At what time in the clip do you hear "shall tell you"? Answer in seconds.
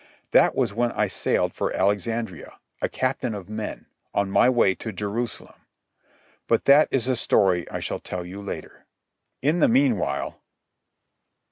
7.81-8.41